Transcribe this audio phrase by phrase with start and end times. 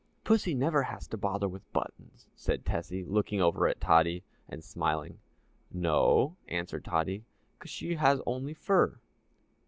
[0.23, 5.19] "Pussy never has to bother with buttons," said Tessie, looking over at Tottie, and smiling.
[5.71, 7.23] "No," answered Tottie,
[7.59, 8.99] "'cause she has only fur."